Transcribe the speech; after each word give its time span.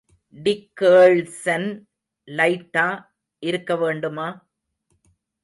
டிக்கேழ்சன் 0.35 1.67
லைட்டா 2.27 2.87
இருக்கவேண்டுமா? 3.43 4.27